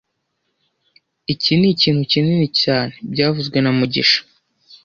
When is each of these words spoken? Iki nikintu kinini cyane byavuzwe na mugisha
Iki 1.33 1.51
nikintu 1.59 2.01
kinini 2.11 2.47
cyane 2.61 2.93
byavuzwe 3.11 3.57
na 3.61 3.71
mugisha 3.77 4.19